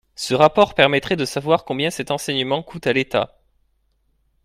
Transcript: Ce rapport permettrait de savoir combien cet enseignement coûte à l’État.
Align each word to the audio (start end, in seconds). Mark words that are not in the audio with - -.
Ce 0.15 0.33
rapport 0.33 0.73
permettrait 0.73 1.15
de 1.15 1.25
savoir 1.25 1.63
combien 1.63 1.91
cet 1.91 2.09
enseignement 2.09 2.63
coûte 2.63 2.87
à 2.87 2.93
l’État. 2.93 3.37